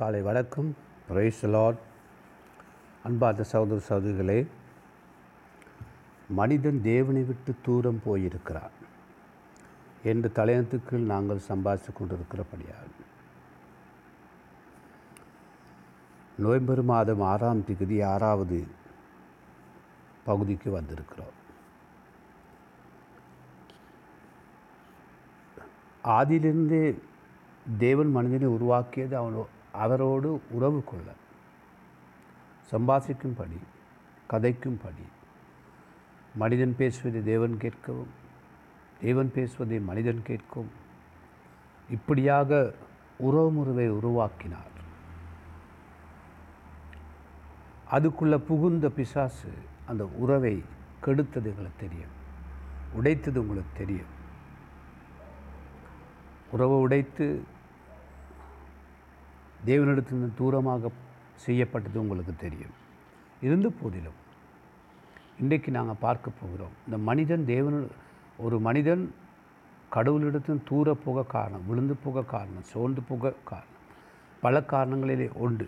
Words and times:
காலை 0.00 0.20
வணக்கம். 0.22 0.68
Price 1.08 1.46
Lord 1.46 1.80
அன்பார்ந்த 3.04 3.42
சகோதர 3.50 3.78
சகோதரிகளே 3.88 4.46
மனிதன் 6.38 6.78
தேவனை 6.82 7.22
விட்டு 7.22 7.54
தூரம் 7.62 8.00
போயிருக்கிறான் 8.04 8.76
என்று 10.02 10.30
தலையத்துக்கு 10.34 11.02
நாங்கள் 11.12 11.44
சம்பாதித்து 11.48 11.92
கொண்டிருக்கிறபடியால். 11.92 12.94
நவம்பர் 16.38 16.82
மாதம் 16.82 17.20
ஆறாம் 17.32 17.62
திகதி 17.68 18.00
ஆறாவது 18.06 18.66
பகுதிக்கு 20.24 20.80
வந்திருக்கிறோம். 20.80 21.38
ஆதியிலிருந்து 26.04 26.82
தேவன் 27.86 28.10
மனிதனை 28.10 28.48
உருவாக்கியது 28.48 29.16
அவனோ 29.16 29.46
அவரோடு 29.72 30.42
உறவு 30.50 30.84
கொள்ள 30.84 31.12
சம்பாஷிக்கும்படி 32.72 33.58
கதைக்கும்படி 34.30 35.08
மனிதன் 36.34 36.76
பேசுவதை 36.76 37.22
தேவன் 37.22 37.58
கேட்கவும் 37.60 38.18
தேவன் 39.00 39.32
பேசுவதை 39.32 39.80
மனிதன் 39.80 40.22
கேட்கும். 40.22 40.70
இப்படியாக 41.90 42.74
உறவுமுறைவை 43.22 43.88
உருவாக்கினார். 43.88 44.68
அதுக்குள்ளே 47.88 48.36
புகுந்த 48.36 48.88
பிசாசு 48.88 49.52
அந்த 49.86 50.06
உறவை 50.06 50.64
கெடுத்தது 51.04 51.44
எங்களுக்கு 51.44 51.70
தெரியும். 51.76 52.18
உடைத்தது 52.94 53.40
உங்களுக்கு 53.40 53.78
தெரியும். 53.78 54.18
உறவை 56.50 56.76
உடைத்து 56.76 57.42
தேவனிடத்திலிருந்து 59.68 60.38
தூரமாக 60.40 60.90
செய்யப்பட்டது 61.44 61.96
உங்களுக்கு 62.02 62.34
தெரியும். 62.44 62.74
இருந்த 63.46 63.68
போதிலும் 63.80 64.18
இன்றைக்கு 65.42 65.70
நாங்கள் 65.76 66.02
பார்க்க 66.06 66.38
போகிறோம். 66.40 66.74
இந்த 66.86 66.96
மனிதன் 67.08 67.44
தேவன 67.52 67.76
ஒரு 68.46 68.56
மனிதன் 68.66 69.04
கடவுளிடத்தில் 69.94 70.66
தூர 70.70 70.94
போக 71.04 71.24
காரணம் 71.36 71.66
விழுந்து 71.68 71.94
போக 72.04 72.24
காரணம் 72.34 72.66
சோர்ந்து 72.72 73.02
போக 73.10 73.32
காரணம் 73.50 73.78
பல 74.44 74.60
காரணங்களிலே 74.72 75.28
உண்டு. 75.44 75.66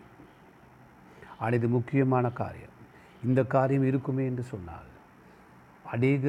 ஆனால் 1.39 1.57
இது 1.59 1.69
முக்கியமான 1.77 2.27
காரியம். 2.43 2.77
இந்த 3.29 3.41
காரியம் 3.55 3.87
இருக்குமே 3.91 4.25
என்று 4.31 4.45
சொன்னால் 4.53 4.91
அநேக 5.95 6.27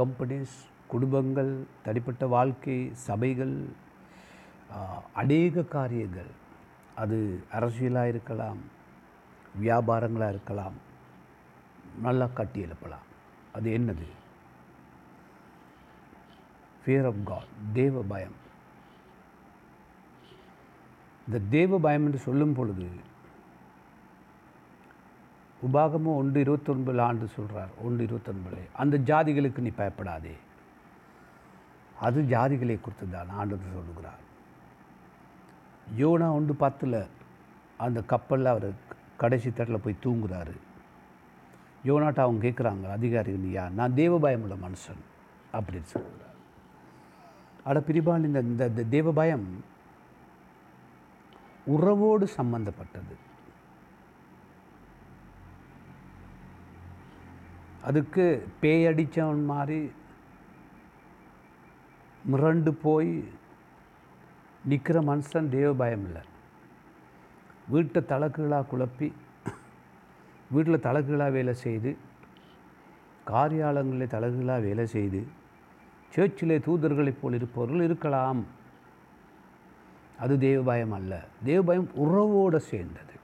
கம்பெனிஸ் 0.00 0.54
குடும்பங்கள் 0.92 1.52
தனிப்பட்ட 1.86 2.24
வாழ்க்கை 2.36 2.76
சபைகள் 3.06 3.56
அநேக 5.22 5.64
காரியங்கள் 5.76 6.30
அது 6.96 7.44
அரசியலாக 7.52 8.08
இருக்கலாம் 8.08 8.56
வியாபாரங்களாக 9.62 10.28
இருக்கலாம் 10.28 10.72
நல்லா 12.00 12.26
கட்டி 12.26 12.60
எழுப்பலாம். 12.60 13.10
அது 13.52 13.70
என்னது? 13.78 14.06
ஃபியர் 16.86 17.06
ஆஃப் 17.06 17.24
காட் 17.24 17.46
தேவ 17.72 18.02
பயம். 18.08 18.40
இந்த 21.26 21.40
தேவ 21.50 21.78
பயம் 21.78 22.04
என்று 22.04 22.18
சொல்லும் 22.18 22.54
பொழுது 22.54 22.86
உபாகமும் 25.66 26.16
ஒன்று 26.16 26.40
இருபத்தொன்பது 26.40 27.00
ஆண்டு 27.00 27.26
சொல்கிறார் 27.26 27.68
ஒன்று 27.82 28.02
இருபத்தொன்பது. 28.02 28.62
அந்த 28.72 28.98
ஜாதிகளுக்கு 28.98 29.58
நீ 29.58 29.68
பயப்படாதே. 29.68 30.36
அது 32.00 32.22
ஜாதிகளை 32.22 32.80
குறித்து 32.80 33.10
தான் 33.10 33.28
ஆண்டு 33.28 33.58
சொல்லுகிறார். 33.74 34.30
யோனா 35.98 36.32
ஒன்று 36.32 36.56
பார்த்துல 36.60 37.06
அந்த 37.76 38.02
கப்பலில் 38.02 38.46
அவர் 38.46 38.72
கடைசி 39.16 39.52
தட்டில் 39.52 39.80
போய் 39.80 39.96
தூங்குறாரு. 40.02 40.56
யோனாட்ட 41.84 42.20
அவங்க 42.20 42.48
கேட்குறாங்க 42.48 42.90
அதிகாரிகள் 42.90 43.62
யா 43.62 43.70
நான் 43.70 43.92
தேவபயம் 43.92 44.36
உள்ள 44.36 44.54
மனுஷன். 44.54 45.02
அப்படின்னு 45.52 45.82
சொல்கிறார் 45.82 46.30
அட 47.64 47.80
பிரிபால் 47.80 48.24
இந்த 48.24 48.40
இந்த 48.40 48.70
தேவபயம் 48.90 49.44
உறவோடு 51.66 52.26
சம்பந்தப்பட்டது. 52.26 53.16
அதுக்கு 57.82 58.48
பேய் 58.60 58.86
அடித்தவன் 58.86 59.44
மாதிரி 59.44 59.92
மிரண்டு 62.32 62.70
போய் 62.70 63.24
நிற்கிற 64.64 65.00
மனுஷன் 65.00 65.48
தேவ 65.48 65.72
பயம் 65.72 66.04
இல்லை. 66.04 66.20
வீட்டை 67.68 68.02
தலக்குகளாக 68.08 68.64
குழப்பி 68.72 69.12
வீட்டில் 70.50 70.84
தலக்குகளாக 70.86 71.30
வேலை 71.30 71.54
செய்து 71.54 71.96
காரியாலயங்களில் 73.26 74.12
தலகுகளாக 74.14 74.60
வேலை 74.60 74.86
செய்து 74.86 75.26
சேர்ச்சிலே 76.16 76.56
தூதர்களைப் 76.66 77.20
போல் 77.20 77.32
இருப்பவர்கள் 77.32 77.82
இருக்கலாம். 77.82 78.46
அது 80.18 80.36
தேவபயம் 80.36 80.92
அல்ல. 80.92 81.24
தேவபயம் 81.44 81.90
உறவோடு 81.94 82.56
சேர்ந்தது. 82.56 83.14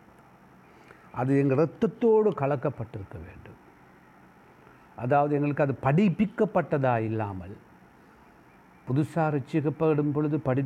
அது 1.12 1.38
எங்கள் 1.38 1.56
இரத்தத்தோடு 1.56 2.30
கலக்கப்பட்டிருக்க 2.30 3.16
வேண்டும். 3.26 3.58
அதாவது 4.96 5.34
எங்களுக்கு 5.34 5.62
அது 5.62 5.74
படிப்பிக்கப்பட்டதா 5.82 6.98
இல்லாமல் 6.98 7.56
புதுசாக 8.88 9.28
ரசிக்கப்படும் 9.34 10.12
பொழுது 10.12 10.40
படி 10.40 10.62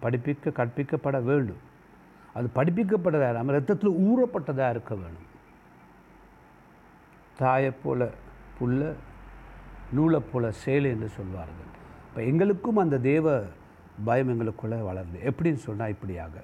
படிப்பிக்க 0.00 0.50
கற்பிக்கப்பட 0.50 1.22
வேண்டும். 1.22 1.60
அது 2.34 2.48
படிப்பிக்கப்பட்டதாக 2.54 3.28
இல்லாமல் 3.28 3.54
ரத்தத்தில் 3.56 4.00
ஊறப்பட்டதாக 4.08 4.70
இருக்க 4.70 4.94
வேணும் 4.94 5.28
தாயை 7.36 7.70
போல 7.82 8.10
புல்ல 8.58 8.92
நூலை 9.92 10.20
போல 10.32 10.50
சேலை 10.62 10.90
என்று 10.90 11.08
சொல்வார்கள். 11.08 11.70
இப்போ 12.08 12.22
எங்களுக்கும் 12.24 12.76
அந்த 12.76 12.98
தேவ 12.98 13.44
பயம் 14.04 14.30
எங்களுக்குள்ளே 14.32 14.78
வளருது. 14.88 15.18
எப்படின்னு 15.30 15.62
சொன்னால் 15.66 15.88
இப்படியாக. 15.88 16.34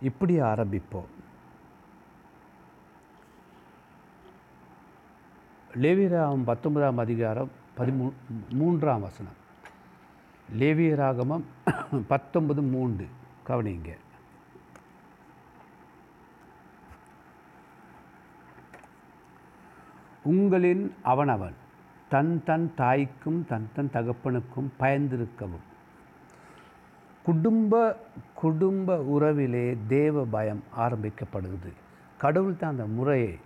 இப்படி 0.00 0.34
ஆரம்பிப்போம். 0.40 1.10
லேவிராம் 5.82 6.44
பத்தொன்பதாம் 6.44 6.98
அதிகாரம் 6.98 7.50
பதிமூ 7.78 8.12
மூன்றாம் 8.50 9.04
வசனம். 9.08 9.44
லேவியராகமம் 10.52 11.44
பத்தொன்பது 12.08 12.62
மூன்று. 12.62 13.06
கவனிங்க 13.46 13.96
உங்களின் 20.24 20.92
அவனவன் 21.02 21.54
தன் 22.08 22.42
தன் 22.44 22.72
தாய்க்கும் 22.74 23.46
தன் 23.46 23.68
தன் 23.74 23.90
தகப்பனுக்கும் 23.92 24.68
பயந்திருக்கவும். 24.78 25.66
குடும்ப 27.22 27.96
குடும்ப 28.34 28.96
உறவிலே 28.96 29.76
தேவ 29.86 30.24
பயம் 30.24 30.62
ஆரம்பிக்கப்படுகிறது. 30.76 31.72
கடவுள் 32.18 32.56
தான் 32.56 32.70
அந்த 32.70 32.86
முறையை 32.86 33.38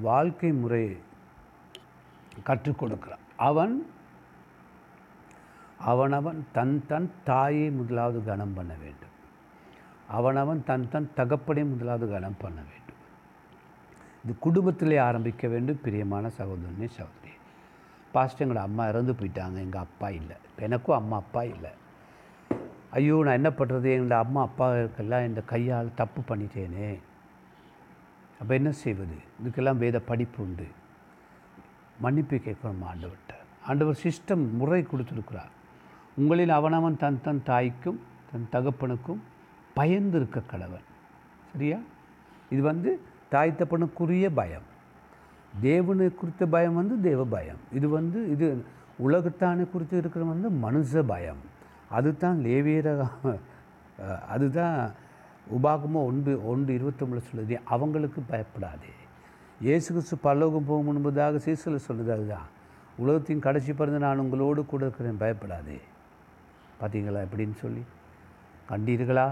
வாழ்க்கை 0.00 0.52
முறையை 0.52 0.96
கற்றுக் 2.42 2.78
கொடுக்கிறான் 2.78 3.18
அவன் 3.36 3.86
அவனவன் 5.78 6.46
தன் 6.52 6.86
தன் 6.86 7.10
தாயை 7.24 7.70
முதலாவது 7.70 8.24
கனம் 8.24 8.54
பண்ண 8.54 8.74
வேண்டும். 8.74 9.14
அவனவன் 10.08 10.64
தன் 10.64 10.88
தன் 10.88 11.10
தகப்பனை 11.14 11.64
முதலாவது 11.64 12.12
கனம் 12.12 12.38
பண்ண 12.38 12.60
வேண்டும். 12.60 13.00
இது 14.24 14.38
குடும்பத்திலே 14.38 14.98
ஆரம்பிக்க 14.98 15.48
வேண்டும் 15.48 15.80
பிரியமான 15.80 16.30
சகோதரனே 16.38 16.86
சகோதரி. 16.86 17.32
பாஸ்ட் 18.12 18.42
எங்களோட 18.42 18.56
அம்மா 18.56 18.88
இறந்து 18.88 19.12
போயிட்டாங்க 19.12 19.56
எங்கள் 19.56 19.80
அப்பா 19.80 20.08
இல்லை. 20.08 20.36
எனக்கும் 20.56 20.96
அம்மா 20.96 21.16
அப்பா 21.16 21.42
இல்லை. 21.42 21.70
ஐயோ 22.90 23.22
நான் 23.22 23.34
என்ன 23.34 23.50
பண்ணுறது 23.50 23.88
எங்களோட 23.96 24.18
அம்மா 24.18 24.42
அப்பா 24.42 24.72
இருக்கெல்லாம் 24.72 25.26
இந்த 25.26 25.40
கையால் 25.40 25.94
தப்பு 25.94 26.20
பண்ணிட்டேனே. 26.20 26.98
அப்போ 28.40 28.54
என்ன 28.54 28.72
செய்வது? 28.72 29.16
இதுக்கெல்லாம் 29.42 29.76
வேத 29.76 30.00
படிப்பு 30.00 30.42
உண்டு. 30.42 30.66
மன்னிப்பு 32.00 32.36
கேட்கணும் 32.36 32.88
ஆண்டவர்கிட்ட. 32.92 33.34
ஆண்டவர் 33.66 34.00
சிஸ்டம் 34.02 34.50
முறை 34.50 34.82
கொடுத்துருக்குறார். 34.82 35.52
உங்களில் 36.20 36.52
அவனவன் 36.58 37.00
தன் 37.02 37.18
தன் 37.24 37.42
தாய்க்கும் 37.50 37.98
தன் 38.30 38.46
தகப்பனுக்கும் 38.54 39.20
பயந்திருக்க 39.78 40.38
கடவன். 40.52 40.86
சரியா? 41.52 41.78
இது 42.54 42.62
வந்து 42.70 42.90
தாய் 43.32 43.58
தப்பனுக்குரிய 43.58 44.26
பயம். 44.38 44.66
தேவனை 45.66 46.06
குறித்த 46.20 46.46
பயம் 46.54 46.78
வந்து 46.80 46.94
தேவ 47.08 47.20
பயம். 47.34 47.60
இது 47.78 47.86
வந்து 47.98 48.18
இது 48.34 48.46
உலகத்தானை 49.06 49.64
குறித்து 49.70 49.96
இருக்கிற 50.02 50.24
வந்து 50.32 50.48
மனுஷ 50.64 51.02
பயம். 51.12 51.42
அதுதான் 51.96 52.38
லேவியர 52.44 52.88
அதுதான் 54.34 54.78
உபாகமோ 55.56 56.00
ஒன்று 56.10 56.32
ஒன்று 56.52 56.70
இருபத்தொம்பதில் 56.78 57.28
சொல்லுது 57.28 57.56
அவங்களுக்கு 57.74 58.20
பயப்படாதே. 58.30 58.92
இயேசு 59.66 59.88
கிறிஸ்து 59.92 60.16
பல்லோகம் 60.26 60.66
போகும் 60.68 60.88
முன்பதாக 60.88 61.40
சீசலில் 61.46 61.86
சொல்லுது 61.88 62.10
அதுதான் 62.16 62.48
உலகத்தின் 63.02 63.44
கடைசி 63.46 63.72
பிறந்து 63.72 64.00
நான் 64.06 64.22
உங்களோடு 64.24 64.60
கூட 64.72 64.82
இருக்கிறேன் 64.86 65.22
பயப்படாதே. 65.22 65.78
பார்த்தீங்களா 66.80 67.20
எப்படின்னு 67.26 67.56
சொல்லி? 67.64 67.82
கண்டீர்களா? 68.70 69.26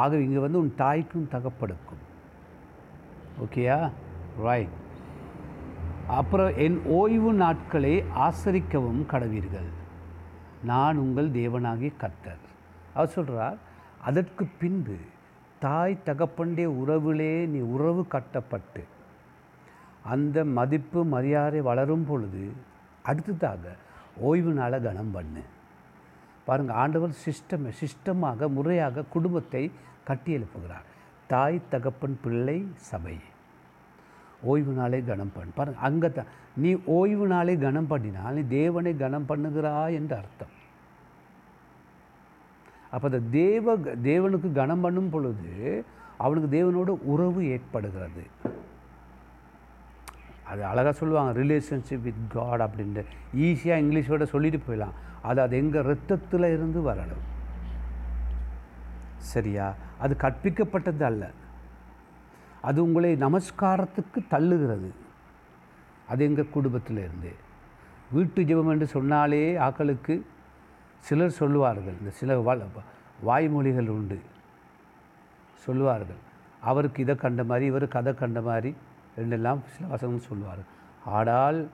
ஆகவே 0.00 0.22
இங்கே 0.24 0.40
வந்து 0.44 0.58
உன் 0.58 0.74
தாய்க்கும் 0.82 1.30
தகப்படுக்கும் 1.32 2.04
ஓகேயா 3.44 3.78
ரைட் 4.46 4.76
அப்புறம் 6.18 6.52
என் 6.64 6.78
ஓய்வு 6.98 7.30
நாட்களை 7.42 7.94
ஆசரிக்கவும் 8.26 9.02
கடவீர்கள். 9.12 9.68
நான் 10.70 10.96
உங்கள் 10.96 11.28
தேவனாகிய 11.30 11.90
கர்த்தர். 12.02 12.44
அவர் 12.94 13.14
சொல்கிறார் 13.16 13.58
அதற்கு 14.08 14.44
பின்பு 14.60 14.96
தாய் 15.64 16.02
தகப்பண்டே 16.06 16.64
உறவிலே 16.80 17.32
நீ 17.52 17.60
உறவு 17.74 18.02
கட்டப்பட்டு 18.14 18.82
அந்த 20.12 20.44
மதிப்பு 20.58 21.00
மரியாதை 21.14 21.60
வளரும் 21.60 22.06
பொழுது 22.08 22.44
அடுத்ததாக 23.02 23.74
ஓய்வு 24.28 24.52
நாளை 24.58 24.78
கனம் 24.82 25.14
பண்ணு. 25.16 25.42
பாருங்கள் 26.48 26.78
ஆண்டவர் 26.82 27.14
சிஸ்டம் 27.24 27.66
சிஸ்டமாக 27.80 28.48
முறையாக 28.56 29.06
குடும்பத்தை 29.14 29.62
கட்டியெழுப்புகிறார். 30.10 30.86
தாய் 31.32 31.66
தகப்பன் 31.72 32.16
பிள்ளை 32.24 32.58
சபை. 32.90 33.16
ஓய்வு 34.50 34.72
நாளை 34.78 35.00
கனம் 35.10 35.32
பண்ணு 35.36 35.52
பாருங்கள் 35.58 35.84
அங்கே 35.88 36.08
தான் 36.18 36.30
நீ 36.62 36.70
ஓய்வு 36.98 37.26
நாளை 37.32 37.54
கனம் 37.64 37.90
பண்ணினால் 37.92 38.36
நீ 38.38 38.42
தேவனை 38.58 38.92
கனம் 39.02 39.28
பண்ணுகிறா 39.30 39.74
என்று 39.98 40.14
அர்த்தம். 40.20 40.54
அப்போ 42.94 43.06
அந்த 43.10 43.20
தேவ 43.40 43.74
தேவனுக்கு 44.08 44.50
கனம் 44.60 44.84
பண்ணும் 44.84 45.10
பொழுது 45.14 45.52
அவனுக்கு 46.24 46.48
தேவனோட 46.58 46.90
உறவு 47.12 47.40
ஏற்படுகிறது. 47.54 48.24
அது 50.48 50.64
அழகாக 50.64 50.92
சொல்லுவாங்க 50.92 51.40
ரிலேஷன்ஷிப் 51.40 52.02
வித் 52.02 52.14
காட் 52.28 52.60
அப்படின்ட்டு. 52.60 53.04
ஈஸியாக 53.36 53.82
இங்கிலீஷோட 53.82 54.22
சொல்லிட்டு 54.22 54.60
போயிடலாம். 54.66 54.92
அது 55.22 55.40
அது 55.40 55.56
எங்கள் 55.56 55.82
ரத்தத்தில் 55.82 56.44
இருந்து 56.44 56.80
வரணும் 56.80 57.36
சரியா? 59.16 59.74
அது 59.98 60.16
கற்பிக்கப்பட்டது 60.18 61.02
அல்ல. 61.02 61.30
அது 62.62 62.82
உங்களை 62.82 63.14
நமஸ்காரத்துக்கு 63.14 64.24
தள்ளுகிறது. 64.30 64.90
அது 66.08 66.24
எங்கள் 66.24 66.50
குடும்பத்தில் 66.50 66.96
இருந்து. 66.96 67.32
வீட்டு 68.12 68.42
ஜெபம் 68.42 68.70
என்று 68.70 68.86
சொன்னாலே 68.86 69.56
ஆக்களுக்கு 69.56 70.22
சிலர் 70.98 71.30
சொல்லுவார்கள். 71.30 71.92
இந்த 71.98 72.10
சில 72.10 72.40
வா- 72.40 72.62
வாய்மொழிகள் 73.26 73.88
உண்டு. 73.88 74.20
சொல்லுவார்கள். 75.54 76.16
அவருக்கு 76.62 77.02
இதை 77.02 77.14
கண்ட 77.14 77.44
மாதிரி 77.44 77.66
இவருக்கு 77.66 77.98
அதை 77.98 78.14
கண்ட 78.14 78.40
மாதிரி 78.40 78.74
ரெண்டெல்லாம் 79.18 79.60
சில 79.66 79.88
வசனம் 79.88 80.26
சொல்வார் 80.28 80.62
ஆடால் 81.06 81.68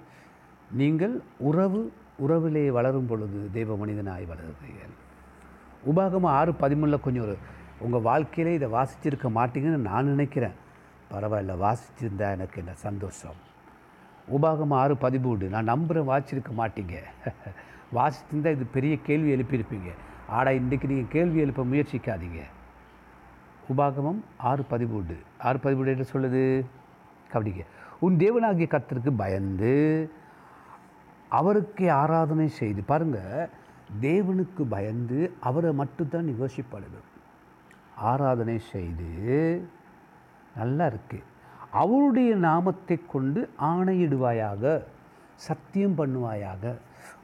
நீங்கள் 0.70 1.22
உறவு 1.38 1.92
உறவிலே 2.26 2.68
வளரும் 2.68 3.06
பொழுது 3.06 3.50
தெய்வ 3.52 3.74
மனிதனாய் 3.74 4.30
வளருகிறீர்கள் 4.32 4.94
உபாகமம் 5.86 6.34
ஆறு 6.38 6.52
பதிமூணில் 6.52 7.00
கொஞ்சம் 7.00 7.22
ஒரு 7.22 7.36
உங்கள் 7.78 8.00
வாழ்க்கையிலே 8.00 8.54
இதை 8.54 8.68
வாசிச்சிருக்க 8.68 9.28
மாட்டீங்கன்னு 9.34 9.86
நான் 9.88 10.04
நினைக்கிறேன். 10.04 10.54
பரவாயில்ல 11.10 11.54
வாசிச்சிருந்தா 11.64 12.30
எனக்கு 12.30 12.58
என்ன 12.58 12.74
சந்தோஷம். 12.74 13.38
உபாகம் 14.32 14.74
ஆறு 14.74 14.94
பதிமூணு 14.94 15.48
நான் 15.48 15.64
நம்புகிறேன் 15.64 16.08
வாசிச்சிருக்க 16.08 16.52
மாட்டீங்க. 16.56 16.94
வாசிச்சிருந்தா 17.94 18.50
இது 18.50 18.66
பெரிய 18.72 18.98
கேள்வி 19.02 19.30
எழுப்பியிருப்பீங்க. 19.36 19.90
ஆனால் 20.28 20.54
இன்றைக்கி 20.54 20.86
நீங்கள் 20.86 21.12
கேள்வி 21.12 21.40
எழுப்ப 21.40 21.64
முயற்சிக்காதீங்க. 21.64 22.40
உபாகமம் 23.76 24.20
ஆறு 24.36 24.62
பதிமூன்று 24.62 25.16
ஆறு 25.38 25.58
பதிமூன்று 25.58 25.96
என்ன 25.96 26.06
சொல்லுது? 26.12 26.64
கவனிங்க. 27.34 27.64
உன் 28.00 28.16
தேவனாகிய 28.18 28.66
கத்திற்கு 28.70 29.10
பயந்து 29.16 29.74
அவருக்கே 31.28 31.86
ஆராதனை 32.02 32.48
செய்து 32.60 32.82
பாருங்கள் 32.82 33.48
தேவனுக்கு 34.00 34.62
பயந்து 34.68 35.18
அவரை 35.40 35.70
மட்டும்தான் 35.72 36.28
யோசிப்படணும் 36.40 37.10
ஆராதனை 38.10 38.58
செய்து 38.72 39.10
நல்லா 40.56 40.84
இருக்குது 40.86 41.28
அவருடைய 41.82 42.32
நாமத்தை 42.46 42.96
கொண்டு 43.06 43.40
ஆணையிடுவாயாக 43.70 44.82
சத்தியம் 45.46 45.96
பண்ணுவாயாக. 45.98 46.64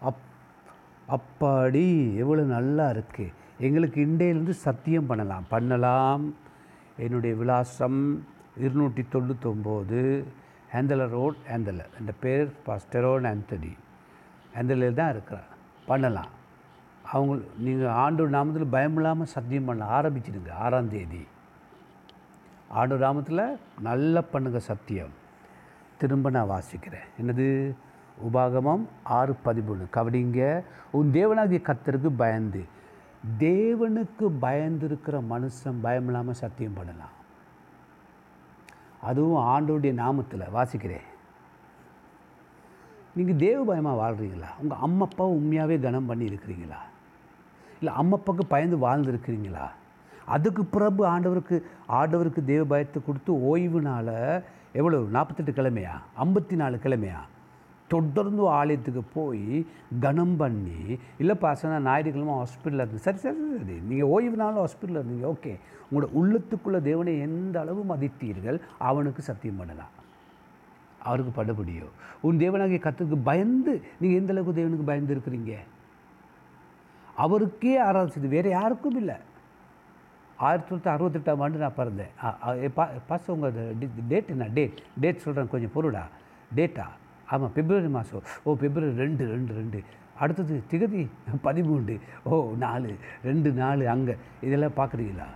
அப் 0.09 0.27
அப்பாடி 1.17 1.87
எவ்வளோ 2.23 2.43
நல்லா 2.57 2.87
இருக்குது 2.91 3.35
எங்களுக்கு 3.59 3.99
இண்டையிலிருந்து 4.07 4.55
சத்தியம் 4.67 5.07
பண்ணலாம். 5.07 5.47
பண்ணலாம். 5.49 6.25
என்னுடைய 6.97 7.35
விலாசம் 7.37 8.01
இருநூற்றி 8.57 9.05
தொண்ணூத்தொம்போது 9.13 10.25
ஹேந்தலர் 10.73 11.09
ரோட் 11.09 11.35
ஹேந்தலர். 11.49 11.93
என்ற 11.99 12.13
பேர் 12.21 12.53
பாஸ்டரோன் 12.67 13.27
ஆந்தனி. 13.31 13.77
ஹேந்தலில் 14.55 14.95
தான் 14.95 15.11
இருக்கிறார். 15.11 15.49
பண்ணலாம். 15.87 16.29
அவங்க 17.03 17.43
நீங்கள் 17.59 17.89
ஆண்டு 17.89 18.31
நாமத்தில் 18.31 18.67
பயமில்லாமல் 18.73 19.23
சத்தியம் 19.23 19.65
பண்ண 19.65 19.85
ஆரம்பிச்சிடுங்க 19.85 20.51
ஆறாம் 20.51 20.91
தேதி. 20.91 21.27
ஆண்டு 22.69 22.99
நாமத்தில் 22.99 23.59
நல்லா 23.81 24.21
பண்ணுங்க 24.21 24.59
சத்தியம். 24.59 25.15
திரும்ப 25.99 26.31
நான் 26.31 26.51
வாசிக்கிறேன். 26.51 27.09
என்னது? 27.23 27.75
உபாகமம் 28.33 28.85
ஆறு 29.03 29.37
பதிமூணு. 29.45 29.85
கவனிங்க 29.95 30.63
உன் 30.91 31.11
தேவனாகிய 31.13 31.63
கத்தருக்கு 31.63 32.09
பயந்து 32.17 32.65
தேவனுக்கு 33.39 34.31
பயந்து 34.41 34.87
இருக்கிற 34.87 35.23
மனுஷன் 35.31 35.79
பயமில்லாமல் 35.83 36.31
சத்தியம் 36.31 36.73
பண்ணலாம். 36.73 37.19
அதுவும் 39.09 39.43
ஆண்டோடைய 39.53 39.93
நாமத்தில் 40.03 40.53
வாசிக்கிறேன். 40.57 41.07
நீங்கள் 43.17 43.41
தேவ 43.45 43.59
பயமாக 43.71 44.01
வாழ்கிறீங்களா 44.03 44.51
உங்கள் 44.63 44.83
அம்மா 44.87 45.05
அப்பாவை 45.09 45.33
உண்மையாகவே 45.39 45.77
கனம் 45.85 46.09
பண்ணி 46.11 46.25
இருக்கிறீங்களா? 46.31 46.81
இல்லை 47.81 47.93
அம்மா 48.01 48.17
அப்பாவுக்கு 48.19 48.53
பயந்து 48.55 48.77
வாழ்ந்துருக்கிறீங்களா? 48.87 49.67
அதுக்கு 50.35 50.63
பிறகு 50.75 51.03
ஆண்டவருக்கு 51.15 51.57
ஆண்டவருக்கு 51.99 52.43
தேவ 52.53 52.65
பயத்தை 52.73 53.01
கொடுத்து 53.07 53.33
ஓய்வுனால் 53.51 54.17
எவ்வளோ 54.81 54.99
நாற்பத்தெட்டு 55.17 55.53
கிழமையா? 55.59 55.95
ஐம்பத்தி 56.25 56.57
நாலு 56.63 56.77
கிழமையா? 56.85 57.21
தொடர்ந்து 57.91 58.49
ஆலயத்துக்கு 58.51 59.03
போய் 59.15 59.67
கனம் 60.01 60.37
பண்ணி 60.37 60.99
இல்லை 61.19 61.37
பாசனா 61.41 61.79
ஞாயிற்றுக்கிழமை 61.81 62.35
ஹாஸ்பிட்டலில் 62.35 62.83
இருந்து 62.85 62.99
சரி 62.99 63.19
சரி 63.19 63.37
சரி 63.59 63.81
நீங்கள் 63.81 64.11
ஓய்வுனாலும் 64.11 64.63
ஹாஸ்பிட்டலில் 64.65 65.01
இருந்தீங்க 65.01 65.27
ஓகே 65.35 65.53
உங்களோட 65.87 66.09
உள்ளத்துக்குள்ளே 66.21 66.83
தேவனை 66.83 67.19
எந்த 67.19 67.61
அளவு 67.61 67.85
மதித்தீர்கள் 67.85 68.59
அவனுக்கு 68.79 69.23
சத்தியம் 69.23 69.57
பண்ணலாம் 69.57 69.95
அவருக்கு 71.03 71.33
படுபடியோ? 71.33 71.87
உன் 72.21 72.39
தேவனாகிய 72.39 72.79
கத்துக்கு 72.79 73.17
பயந்து 73.25 73.73
நீங்கள் 74.01 74.21
எந்த 74.21 74.33
அளவுக்கு 74.33 74.61
தேவனுக்கு 74.61 74.85
பயந்து 74.85 75.15
இருக்கிறீங்க? 75.15 75.53
அவருக்கே 77.17 77.83
ஆராதிச்சது 77.83 78.29
வேறு 78.29 78.49
யாருக்கும் 78.51 78.97
இல்லை. 78.97 79.17
ஆயிரத்தி 80.39 80.75
தொள்ளாயிரத்தி 80.75 80.95
அறுபத்தெட்டாம் 80.95 81.39
ஆண்டு 81.39 81.59
நான் 81.59 81.79
பிறந்தேன். 81.79 82.13
ஆ, 82.25 82.55
ஏ, 82.55 82.69
பா 82.69 82.89
பாஸ் 83.07 83.31
உங்கள் 83.31 83.77
டேட் 84.09 84.29
என்ன? 84.29 84.49
டேட் 84.49 84.83
டேட் 85.01 85.19
சொல்கிறேன் 85.19 85.49
கொஞ்சம் 85.49 85.75
பொருடா. 85.75 86.05
டேட்டா? 86.57 86.87
ஆமாம் 87.35 87.53
பிப்ரவரி 87.57 87.89
மாதம் 87.97 88.23
ஓ 88.43 88.55
பிப்ரவரி 88.63 88.95
ரெண்டு 89.03 89.25
ரெண்டு 89.35 89.53
ரெண்டு. 89.59 89.81
அடுத்தது 90.23 90.55
திகதி 90.71 91.03
பதிமூன்று. 91.47 91.95
ஓ 92.31 92.55
நாலு 92.65 92.91
ரெண்டு 93.29 93.51
நாலு 93.61 93.85
அங்கே. 93.93 94.15
இதெல்லாம் 94.47 94.79
பார்க்குறீங்களா? 94.81 95.29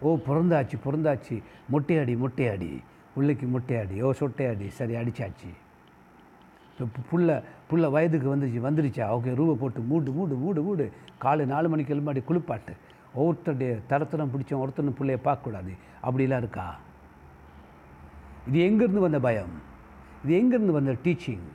ஓ 0.00 0.16
பிறந்தாச்சு 0.28 0.76
பிறந்தாச்சு. 0.86 1.36
மொட்டையாடி 1.72 2.14
மொட்டையாடி. 2.22 2.70
பிள்ளைக்கு 3.14 3.46
மொட்டையாடி. 3.54 3.96
ஓ 4.06 4.12
சொட்டையாடி. 4.20 4.68
சரி 4.78 4.94
அடித்தாச்சு 5.00 5.50
இப்போ 6.84 7.00
புள்ள 7.10 7.28
புள்ள 7.70 7.86
வயதுக்கு 7.94 8.28
வந்துச்சு 8.34 8.60
வந்துருச்சா? 8.66 9.04
ஓகே 9.16 9.34
ரூபை 9.40 9.54
போட்டு 9.60 9.80
மூடு 9.90 10.12
மூடு 10.18 10.34
மூடு 10.44 10.60
மூடு. 10.68 10.84
காலை 11.24 11.44
நாலு 11.52 11.68
மணிக்கு 11.72 11.94
எழுமாடி 11.94 12.22
குளிப்பாட்டு. 12.28 12.72
ஒவ்வொருத்தருடைய 13.18 13.72
தரத்தனம் 13.90 14.32
பிடிச்சோம் 14.34 14.62
ஒருத்தனும் 14.64 14.96
பிள்ளைய 15.00 15.18
பார்க்கக்கூடாது. 15.26 15.72
அப்படிலாம் 16.06 16.42
இருக்கா? 16.44 16.66
இது 18.46 18.58
எங்கேருந்து 18.68 19.02
வந்த 19.06 19.20
பயம்? 19.20 19.54
இது 20.24 20.32
எங்கேருந்து 20.40 20.76
வந்த 20.78 20.92
டீச்சிங் 21.04 21.48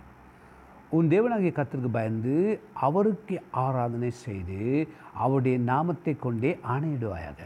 உன் 0.89 1.08
தேவனாகிய 1.08 1.51
கத்திற்கு 1.58 1.89
பயந்து 1.91 2.60
அவருக்கு 2.74 3.41
ஆராதனை 3.51 4.10
செய்து 4.10 4.88
அவருடைய 5.13 5.58
நாமத்தை 5.58 6.15
கொண்டே 6.15 6.60
ஆணையிடுவாயாக. 6.67 7.41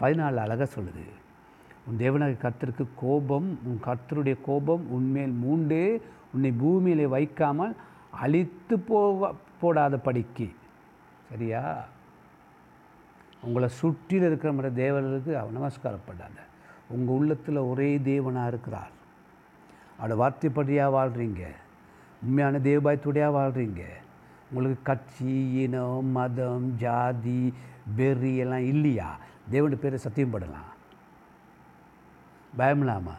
பதினாலு 0.00 0.38
அழகாக 0.44 0.68
சொல்லுது. 0.76 1.04
உன் 1.86 1.98
தேவனாகிய 1.98 2.36
கத்திற்கு 2.44 2.84
கோபம் 2.96 3.58
உன் 3.64 3.80
கர்த்தருடைய 3.86 4.36
கோபம் 4.44 4.90
உன்மேல் 4.90 5.34
மூண்டு 5.42 5.80
உன்னை 6.34 6.52
பூமியிலே 6.52 7.06
வைக்காமல் 7.06 7.74
அழித்து 8.10 8.78
போக 8.78 9.34
போடாத 9.60 9.98
படிக்கு 9.98 10.48
சரியா? 11.30 11.84
உங்களை 13.42 13.68
சுற்றில 13.80 14.26
இருக்கிற 14.30 14.52
மாதிரி 14.52 14.74
தேவர்களுக்கு 14.74 15.38
அவ 15.38 15.50
நமஸ்காரப்படாத. 15.58 16.38
உங்கள் 16.92 17.16
உள்ளத்தில் 17.16 17.68
ஒரே 17.70 17.98
தேவனாக 17.98 18.50
இருக்கிறார். 18.52 18.92
அவட 19.98 20.14
வார்த்தைப்படியாக 20.22 20.94
வாழ்கிறீங்க 20.98 21.42
உண்மையான 22.22 22.58
தேவபாயத்துடையாக 22.68 23.36
வாழ்கிறீங்க 23.38 23.82
உங்களுக்கு 24.50 24.82
கட்சி 24.82 25.34
இனம் 25.62 26.10
மதம் 26.16 26.66
ஜாதி 26.76 27.42
வெறி 27.96 28.32
எல்லாம் 28.36 28.66
இல்லையா? 28.72 29.08
தேவனுடைய 29.52 29.80
பேரை 29.84 29.98
சத்தியம் 29.98 30.34
படலாம் 30.34 30.68
பயமில்லாமா 32.58 33.14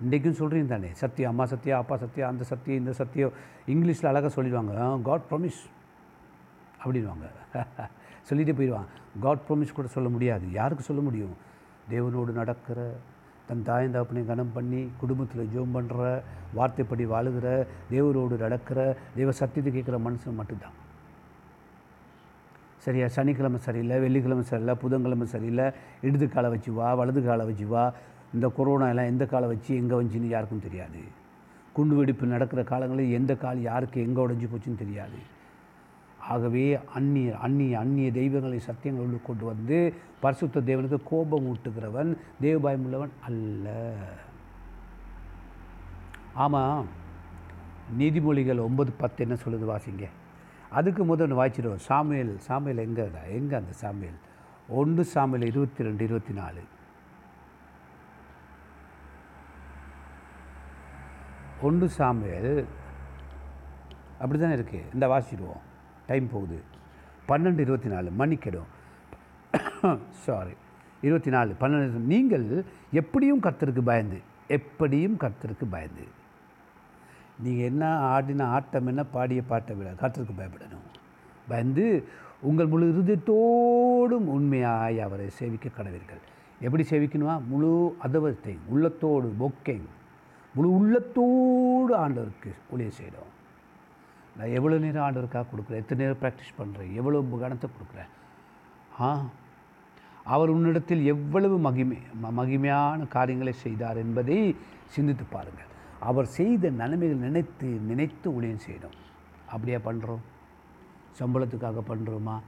இன்றைக்கும் 0.00 0.38
சொல்கிறீங்க 0.40 0.66
தானே 0.66 0.90
சத்தியம் 1.02 1.30
அம்மா 1.30 1.44
சத்தியம் 1.46 1.78
அப்பா 1.78 1.96
சத்தியம் 1.96 2.28
அந்த 2.28 2.44
சத்தியம் 2.44 2.80
இந்த 2.80 2.92
சத்தியம். 2.92 3.32
இங்கிலீஷில் 3.66 4.10
அழகாக 4.10 4.30
சொல்லிடுவாங்க 4.36 5.02
காட் 5.02 5.26
ப்ரொமிஸ் 5.30 5.60
அப்படின்வாங்க 6.84 7.26
சொல்லிகிட்டே 8.28 8.54
போயிடுவான் 8.58 8.88
காட் 9.20 9.44
ப்ரொமிஸ் 9.48 9.76
கூட 9.78 9.88
சொல்ல 9.88 10.08
முடியாது. 10.08 10.46
யாருக்கு 10.52 10.84
சொல்ல 10.84 11.02
முடியும்? 11.02 11.36
தேவனோடு 11.90 12.32
நடக்கிற 12.32 12.78
தன் 13.48 13.66
தாய் 13.66 13.92
தகப்பனை 13.94 14.22
கனம் 14.30 14.54
பண்ணி 14.54 14.80
குடும்பத்தில் 15.00 15.50
ஜோம் 15.54 15.74
பண்ணுற 15.76 16.00
வார்த்தைப்படி 16.58 17.04
வாழுகிற 17.12 17.46
தேவரோடு 17.92 18.36
நடக்கிற 18.44 18.78
தெய்வ 19.16 19.32
சத்தியத்தை 19.40 19.70
கேட்குற 19.76 19.98
மனுஷன் 20.06 20.38
மட்டும்தான். 20.40 20.76
சரியா? 22.84 23.06
சனிக்கிழமை 23.16 23.58
சரியில்லை 23.66 23.96
வெள்ளிக்கிழமை 24.04 24.44
சரியில்லை 24.50 24.74
புதன்கிழமை 24.82 25.26
சரியில்லை. 25.34 25.66
இடது 26.08 26.26
காலை 26.34 26.50
வச்சு 26.54 26.72
வா 26.72 26.88
வலது 27.00 27.22
காலை 27.28 27.46
வச்சு 27.46 27.66
வா. 27.74 27.84
இந்த 28.34 28.46
கொரோனா 28.58 28.88
எல்லாம் 28.92 29.10
எந்த 29.12 29.24
காலை 29.32 29.46
வச்சு 29.52 29.70
எங்கே 29.80 29.94
வந்துச்சுன்னு 29.96 30.34
யாருக்கும் 30.34 30.66
தெரியாது. 30.66 31.00
குண்டு 31.76 31.94
வெடிப்பு 31.96 32.26
நடக்கிற 32.34 32.60
காலங்களில் 32.72 33.16
எந்த 33.20 33.32
கால் 33.44 33.58
யாருக்கு 33.70 34.04
எங்கே 34.06 34.20
உடஞ்சி 34.26 34.46
போச்சுன்னு 34.52 34.82
தெரியாது. 34.84 35.18
ஆகவே 36.28 36.78
அந்நிய 36.94 37.38
அந்நிய 37.38 37.78
அந்நிய 37.78 38.10
தெய்வங்களை 38.10 38.60
சத்தியங்களோடு 38.68 39.22
கொண்டு 39.22 39.44
வந்து 39.44 39.94
பரிசுத்த 40.20 40.60
தேவனுக்கு 40.60 40.98
கோபம் 41.04 41.46
ஊட்டுகிறவன் 41.46 42.10
தேவபாயம் 42.42 42.84
உள்ளவன் 42.84 43.12
அல்ல. 43.20 43.66
ஆமாம் 46.34 46.86
நீதிமொழிகள் 47.98 48.58
ஒன்பது 48.58 48.92
பத்து 48.92 49.22
என்ன 49.22 49.34
சொல்லுது 49.34 49.66
வாசிங்க? 49.72 50.06
அதுக்கு 50.70 51.04
முதல் 51.04 51.32
வாய்ச்சிடுவோம் 51.32 51.84
சாமியல் 51.88 52.36
சாமியல் 52.48 52.78
எங்கே 52.78 53.04
எங்கே 53.30 53.56
அந்த 53.56 53.72
சாமியல் 53.82 54.18
ஒன்று 54.68 55.04
சாமியல் 55.14 55.46
இருபத்தி 55.46 55.82
ரெண்டு 55.82 56.04
இருபத்தி 56.04 56.32
நாலு 56.32 56.62
ஒன்று 61.60 61.88
சாமியல் 61.98 62.66
அப்படி 64.18 64.38
தானே 64.38 64.54
இருக்குது 64.54 64.90
இந்த 64.94 65.06
வாசிடுவோம் 65.06 65.62
டைம் 66.10 66.26
போகுது. 66.34 66.58
பன்னெண்டு 67.28 67.60
இருபத்தி 67.66 67.88
நாலு 67.94 68.08
மன்னிக்கிடும் 68.20 68.70
சாரி 70.26 70.54
இருபத்தி 71.06 71.30
நாலு 71.34 71.52
பன்னெண்டு 71.62 72.00
நீங்கள் 72.12 72.46
எப்படியும் 73.00 73.42
கத்தருக்கு 73.46 73.82
பயந்து 73.90 74.18
எப்படியும் 74.56 75.16
கத்தருக்கு 75.24 75.66
பயந்து. 75.74 76.04
நீங்கள் 77.44 77.68
என்ன 77.70 77.84
ஆடின 78.12 78.46
ஆட்டம் 78.56 78.88
என்ன 78.92 79.02
பாடிய 79.16 79.40
பாட்டை 79.50 79.74
விட 79.78 79.90
கத்தருக்கு 80.02 80.34
பயப்படணும். 80.38 80.86
பயந்து 81.50 81.86
உங்கள் 82.48 82.70
முழு 82.72 82.86
இருதயத்தோடும் 82.92 84.26
உண்மையாய் 84.36 84.98
அவரை 85.06 85.28
சேவிக்க 85.40 85.68
கடவீர்கள். 85.76 86.22
எப்படி 86.66 86.84
சேவிக்கணுமா? 86.90 87.34
முழு 87.52 87.70
அதவத்தை 88.06 88.54
உள்ளத்தோடு 88.72 89.28
பொக்கை 89.42 89.78
முழு 90.56 90.68
உள்ளத்தோடு 90.78 91.92
ஆண்டவருக்கு 92.04 92.52
ஒளியை 92.74 92.92
செய்கிறோம் 92.98 93.32
நான் 94.38 94.48
எவ்வளோ 94.48 94.78
நேரம் 94.78 95.10
ஆண்டவருக்காக 95.10 95.44
கொடுக்குறேன்? 95.56 95.74
எத்தனை 95.74 96.04
நேரம் 96.04 96.18
ப்ராக்டிஸ் 96.20 96.60
பண்ணுறேன் 96.60 96.94
எவ்வளோ 96.94 97.20
கணத்தை 97.20 97.64
கொடுக்குறேன்? 97.64 98.08
ஆ? 99.00 99.22
அவர் 100.24 100.48
உன்னிடத்தில் 100.48 101.04
எவ்வளவு 101.04 101.58
மகிமை 101.58 101.98
ம- 102.22 102.32
மகிமையான 102.36 103.08
காரியங்களை 103.08 103.52
செய்தார் 103.52 103.96
என்பதை 103.96 104.56
சிந்தித்து 104.86 105.24
பாருங்கள். 105.24 105.64
அவர் 106.00 106.26
செய்த 106.26 106.70
நன்மைகள் 106.70 107.16
நினைத்து 107.16 107.66
நினைத்து 107.66 108.34
ஊழியம் 108.34 108.58
செய்யணும் 108.68 108.96
அப்படியே 109.46 109.76
பண்ணுறோம் 109.76 110.18
சம்பளத்துக்காக 111.18 111.82
பண்ணுறோமா 111.88 112.40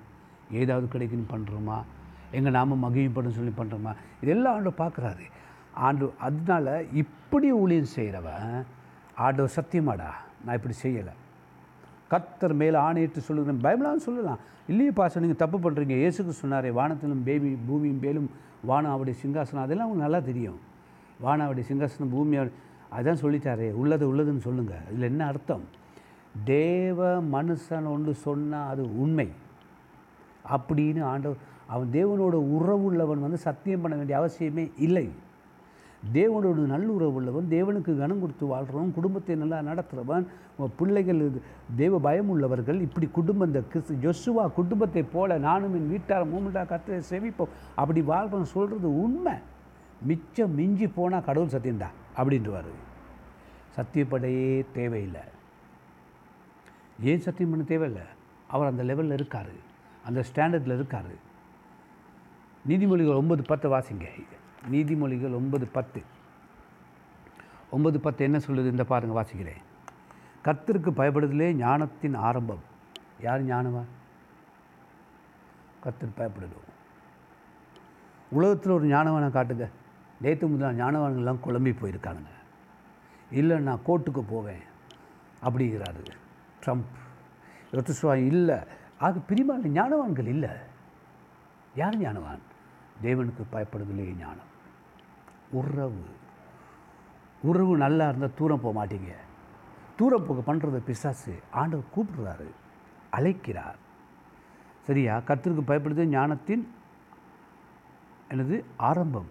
ஏதாவது 0.51 0.99
கிடைக்குன்னு 0.99 1.35
பண்ணுறோமா 1.35 1.83
எங்கள் 2.31 2.53
நாம 2.53 2.91
மகிமைப்படும் 2.91 3.29
சொல்லி 3.29 3.53
பண்ணுறோமா 3.59 3.95
இதெல்லாம் 4.21 4.55
ஆண்டு 4.55 4.71
பார்க்குறாரு. 4.71 5.31
ஆண்டு 5.73 6.15
அதனால 6.19 6.83
இப்படி 6.93 7.53
ஊழியம் 7.53 7.85
செய்கிறவன் 7.85 8.65
ஆண்டவர் 9.15 9.53
சத்தியமாடா? 9.57 10.11
நான் 10.45 10.55
இப்படி 10.55 10.75
செய்யலை. 10.83 11.13
கத்தர் 12.13 12.55
மேலே 12.61 12.79
ஆணையிட்டு 12.87 13.21
சொல்லுகிறேன் 13.29 13.63
பைபிளான்னு 13.67 14.05
சொல்லலாம். 14.09 14.41
இல்லையே 14.73 14.93
பாச 15.01 15.21
நீங்கள் 15.25 15.43
தப்பு 15.43 15.59
பண்ணுறீங்க 15.65 15.95
இயேசுக்கு 16.03 16.35
சொன்னாரே 16.43 16.71
வானத்திலும் 16.79 17.25
பேபி 17.29 17.51
பூமியும் 17.69 18.01
மேலும் 18.05 18.29
வானம் 18.69 18.93
அவருடைய 18.95 19.17
சிங்காசனம். 19.23 19.65
அதெல்லாம் 19.67 19.89
உங்களுக்கு 19.89 20.07
நல்லா 20.07 20.21
தெரியும். 20.31 20.59
வானம் 21.25 21.47
அவருடைய 21.47 21.67
சிங்காசனம் 21.71 22.13
பூமி 22.15 22.37
அதான் 22.99 23.21
சொல்லிட்டாரே 23.23 23.69
உள்ளது 23.83 24.05
உள்ளதுன்னு 24.11 24.45
சொல்லுங்கள் 24.49 24.85
இதில் 24.91 25.09
என்ன 25.11 25.23
அர்த்தம்? 25.33 25.65
தேவ 26.53 27.09
மனுஷன் 27.35 27.87
ஒன்று 27.95 28.13
சொன்னால் 28.27 28.69
அது 28.73 28.83
உண்மை. 29.03 29.29
அப்படின்னு 30.57 31.03
ஆண்டவர் 31.13 31.41
அவன் 31.75 31.89
தேவனோட 31.97 32.37
உறவு 32.57 32.85
உள்ளவன் 32.91 33.25
வந்து 33.25 33.39
சத்தியம் 33.47 33.83
பண்ண 33.85 33.95
வேண்டிய 33.99 34.19
அவசியமே 34.21 34.65
இல்லை. 34.87 35.07
தேவனோட 36.15 36.59
நல்லுறவு 36.73 37.15
உள்ளவன் 37.15 37.49
தேவனுக்கு 37.51 37.99
கனம் 37.99 38.21
கொடுத்து 38.21 38.47
வாழ்கிறவன் 38.47 38.95
குடும்பத்தை 38.95 39.37
நல்லா 39.37 39.59
நடத்துகிறவன் 39.59 40.27
பிள்ளைகள் 40.77 41.31
தேவ 41.77 41.99
பயம் 41.99 42.29
உள்ளவர்கள் 42.29 42.81
இப்படி 42.81 43.07
குடும்பம் 43.07 43.47
இந்த 43.47 43.63
கிறிஸ்து 43.63 43.97
ஜொசுவா 44.05 44.53
குடும்பத்தை 44.53 45.03
போல 45.03 45.39
நானும் 45.39 45.75
என் 45.75 45.89
வீட்டார் 45.89 46.31
மூமெண்டா 46.35 46.67
கற்று 46.67 47.03
செவிப்போம். 47.11 47.55
அப்படி 47.75 48.03
வாழ்கிறோம் 48.03 48.45
சொல்கிறது 48.45 48.89
உண்மை. 49.03 49.33
மிச்சம் 50.03 50.55
மிஞ்சி 50.55 50.89
போனால் 50.89 51.25
கடவுள் 51.25 51.61
சத்தியம்டா 51.61 51.89
அப்படின்றவார். 52.17 52.73
சத்தியப்படையே 53.77 54.65
தேவையில்லை. 54.73 55.21
ஏன் 57.03 57.21
சத்தியம் 57.21 57.51
பண்ண 57.51 57.65
தேவையில்லை? 57.65 58.07
அவர் 58.49 58.71
அந்த 58.71 58.85
லெவலில் 58.85 59.13
இருக்கார். 59.13 59.53
அந்த 60.05 60.25
ஸ்டாண்டர்டில் 60.29 60.77
இருக்கார். 60.79 61.13
நீதிமொழிகள் 62.69 63.17
ஒன்பது 63.17 63.43
பத்து 63.43 63.67
வாசிங்க. 63.77 64.07
நீதிமொழிகள் 64.71 65.35
ஒன்பது 65.35 65.67
பத்து. 65.67 66.03
ஒன்பது 67.71 68.01
பத்து 68.01 68.25
என்ன 68.25 68.39
சொல்லுது 68.39 68.71
இந்த 68.71 68.85
பாருங்க 68.85 69.23
வாசிக்கிறேன் 69.23 69.67
கத்திற்கு 70.45 70.91
பயப்படுதலே 70.91 71.53
ஞானத்தின் 71.53 72.15
ஆரம்பம். 72.15 72.63
யார் 73.21 73.47
ஞானவா 73.47 73.83
கர்த்தர் 75.81 76.09
பயப்படுதோ 76.19 76.61
உலகத்தில் 78.31 78.73
ஒரு 78.73 78.87
ஞானவானை 78.87 79.31
காட்டுங்க. 79.31 79.69
நேற்று 80.21 80.49
முதல் 80.49 80.77
ஞானவான்கள்லாம் 80.77 81.39
குழம்பி 81.45 81.75
போயிருக்கானுங்க. 81.81 82.37
இல்லை 83.31 83.59
நான் 83.59 83.81
கோர்ட்டுக்கு 83.87 84.25
போவேன் 84.29 84.61
அப்படிங்கிறாரு 85.43 86.07
ட்ரம்ப். 86.67 86.91
ரத்துஸ்வாமி 87.73 88.27
இல்லை. 88.27 88.59
ஆக 88.99 89.19
பிரிமால 89.29 89.65
ஞானவான்கள் 89.65 90.27
இல்லை. 90.27 90.51
யார் 91.75 92.01
ஞானவான்? 92.01 92.39
தேவனுக்கு 93.03 93.43
பயப்படுதலே 93.53 94.17
ஞானம். 94.19 94.48
உறவு. 95.51 96.05
உறவு 97.43 97.77
நல்லா 97.77 98.09
இருந்தால் 98.09 98.35
தூரம் 98.37 98.61
போக 98.61 98.87
மாட்டீங்க. 98.87 99.13
தூரம் 99.97 100.27
போக 100.27 100.55
பண்ணுறது 100.55 100.77
பிசாசு. 100.77 101.39
ஆண்டவர் 101.51 101.85
கூப்பிடுறாரு. 101.97 102.49
அழைக்கிறார். 103.11 103.77
சரியா? 104.83 105.19
கத்திற்கு 105.19 105.63
பயப்படுது 105.67 106.05
ஞானத்தின் 106.05 106.69
எனது 108.29 108.65
ஆரம்பம். 108.77 109.27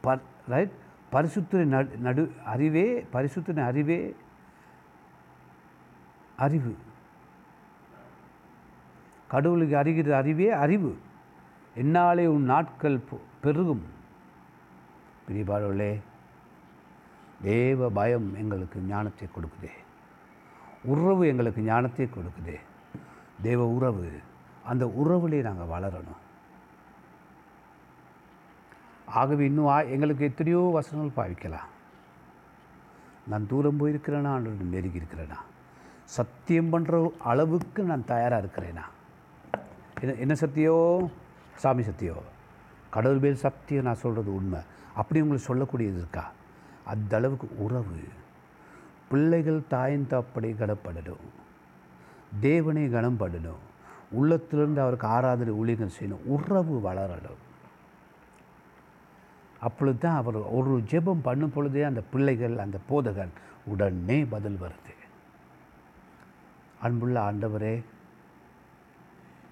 பர் 0.00 0.20
ரைட் 0.48 0.70
பரிசுத்தின 1.12 1.64
நடு 1.64 1.96
நடு 1.96 2.32
அறிவே 2.44 3.06
பரிசுத்தின 3.12 3.64
அறிவே 3.64 4.16
அறிவு. 6.36 6.76
கடவுளுக்கு 9.28 9.76
அறிகிற 9.76 10.10
அறிவே 10.10 10.50
அறிவு. 10.50 10.98
என்னாலே 11.74 12.26
உன் 12.26 12.44
நாட்கள் 12.44 12.96
பொ- 12.96 13.20
பெருகும். 13.40 13.98
பிரிபாளர்களே 15.30 16.00
தேவ 17.42 17.90
பயம் 17.90 18.34
எங்களுக்கு 18.34 18.80
ஞானத்தை 18.80 19.28
கொடுக்குதே. 19.28 19.70
உறவு 20.84 21.26
எங்களுக்கு 21.26 21.62
ஞானத்தை 21.62 22.06
கொடுக்குதே. 22.06 22.60
தேவ 23.42 23.66
உறவு 23.66 24.12
அந்த 24.64 24.86
உறவுலேயே 24.86 25.42
நாங்கள் 25.42 25.78
வளரணும். 25.78 26.18
ஆகவே 29.06 29.44
இன்னும் 29.44 29.66
ஆ- 29.66 29.82
எங்களுக்கு 29.82 30.24
எத்தனையோ 30.24 30.70
வசனங்கள் 30.72 31.24
பாவிக்கலாம். 31.24 31.68
நான் 33.26 33.46
தூரம் 33.46 33.80
போயிருக்கிறேனா? 33.80 34.28
ஆண்டோடு 34.28 34.60
நெருங்கி 34.60 34.98
இருக்கிறேனா? 34.98 35.36
சத்தியம் 36.04 36.72
பண்ணுற 36.72 37.10
அளவுக்கு 37.18 37.82
நான் 37.82 38.04
தயாராக 38.04 38.46
இருக்கிறேனா? 38.46 38.82
என்ன 40.00 40.14
என்ன 40.14 40.34
சத்தியோ? 40.34 41.06
சாமி 41.56 41.82
சத்தியோ? 41.82 42.16
கடவுள் 42.90 43.18
மேல் 43.18 43.34
சத்தியம் 43.34 43.84
நான் 43.84 43.94
சொல்கிறது 43.94 44.34
உண்மை. 44.34 44.60
அப்படி 44.94 45.20
உங்களுக்கு 45.20 45.54
சொல்லக்கூடியது 45.54 45.96
இருக்கா? 45.96 46.32
அந்த 46.84 47.16
அளவுக்கு 47.16 47.48
உறவு. 47.56 48.00
பிள்ளைகள் 49.08 49.62
தாயின் 49.68 50.06
தாப்படை 50.10 50.54
கனப்படணும் 50.54 51.28
தேவனை 52.40 52.88
கனம் 52.88 53.18
உள்ளத்திலிருந்து 54.10 54.80
அவருக்கு 54.80 55.06
ஆராதனை 55.06 55.54
ஊழியங்கள் 55.54 55.90
செய்யணும். 56.00 56.24
உறவு 56.24 56.80
வளரணும். 56.84 57.40
அப்பொழுது 59.60 59.98
தான் 59.98 60.16
அவர் 60.16 60.34
ஒரு 60.34 60.82
ஜெபம் 60.90 61.22
பண்ணும் 61.22 61.52
பொழுதே 61.52 61.82
அந்த 61.82 62.00
பிள்ளைகள் 62.00 62.58
அந்த 62.58 62.78
போதகன் 62.88 63.30
உடனே 63.64 64.24
பதில் 64.24 64.58
வருது. 64.62 64.94
அன்புள்ள 66.82 67.32
ஆண்டவரே 67.32 67.84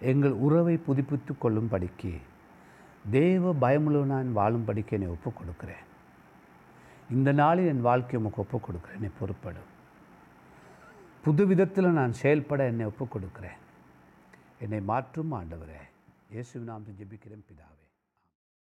எங்கள் 0.00 0.30
உறவை 0.30 0.76
புதுப்பித்து 0.76 1.38
கொள்ளும் 1.38 1.68
படிக்கு 1.68 2.14
தேவ 3.10 3.52
பயமுள்ள 3.52 4.04
நான் 4.04 4.32
வாழும் 4.32 4.64
படிக்க 4.64 4.96
என்னை 4.96 5.08
ஒப்புக் 5.10 5.36
கொடுக்கிறேன் 5.36 5.84
இந்த 7.10 7.32
நாளில் 7.32 7.70
என் 7.72 7.86
வாழ்க்கையை 7.88 8.18
உமக்கு 8.20 8.42
ஒப்புக் 8.42 8.64
கொடுக்கிறேன் 8.64 8.98
என்னை 8.98 9.10
பொறுப்படும் 9.20 9.70
புது 11.24 11.46
விதத்தில் 11.46 11.96
நான் 12.00 12.12
செயல்பட 12.22 12.66
என்னை 12.66 12.86
ஒப்புக் 12.86 13.16
கொடுக்குறேன் 13.16 13.58
என்னை 14.58 14.80
மாற்றும் 14.80 15.32
ஆண்டவரே. 15.32 15.80
இயேசு 16.30 16.60
நாம் 16.60 16.84
ஜெபிக்கிறேன் 17.00 17.44
பிதாவே. 17.48 17.77